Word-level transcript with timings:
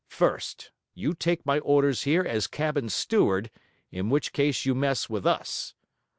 First, 0.09 0.71
you 0.95 1.13
take 1.13 1.45
my 1.45 1.59
orders 1.59 2.05
here 2.05 2.23
as 2.27 2.47
cabin 2.47 2.89
steward, 2.89 3.51
in 3.91 4.09
which 4.09 4.33
case 4.33 4.65
you 4.65 4.73
mess 4.73 5.11
with 5.11 5.27
us. 5.27 5.75